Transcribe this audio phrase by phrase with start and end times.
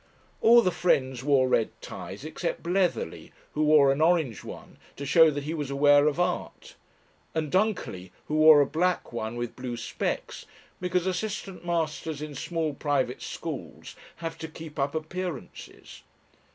[0.41, 5.29] All the Friends wore red ties except Bletherley, who wore an orange one to show
[5.29, 6.75] that he was aware of Art,
[7.35, 10.47] and Dunkerley, who wore a black one with blue specks,
[10.79, 16.01] because assistant masters in small private schools have to keep up appearances.